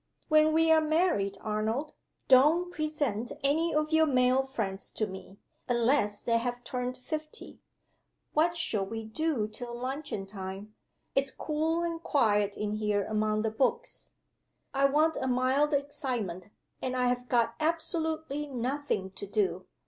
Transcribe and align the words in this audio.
When 0.29 0.51
we 0.51 0.71
are 0.71 0.81
married, 0.81 1.37
Arnold, 1.41 1.93
don't 2.27 2.71
present 2.73 3.31
any 3.43 3.71
of 3.71 3.91
your 3.93 4.07
male 4.07 4.47
friends 4.47 4.89
to 4.93 5.05
me, 5.05 5.37
unless 5.69 6.23
they 6.23 6.39
have 6.39 6.63
turned 6.63 6.97
fifty. 6.97 7.59
What 8.33 8.57
shall 8.57 8.83
we 8.83 9.05
do 9.05 9.47
till 9.47 9.75
luncheon 9.75 10.25
time? 10.25 10.73
It's 11.13 11.29
cool 11.29 11.83
and 11.83 12.01
quiet 12.01 12.57
in 12.57 12.71
here 12.77 13.05
among 13.05 13.43
the 13.43 13.51
books. 13.51 14.11
I 14.73 14.85
want 14.85 15.17
a 15.21 15.27
mild 15.27 15.71
excitement 15.71 16.47
and 16.81 16.95
I 16.95 17.05
have 17.05 17.29
got 17.29 17.53
absolutely 17.59 18.47
nothing 18.47 19.11
to 19.11 19.27
do. 19.27 19.67